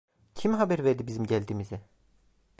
Kim 0.35 0.53
haber 0.53 0.83
verdi 0.83 1.07
bizim 1.07 1.25
geldiğimizi? 1.25 1.81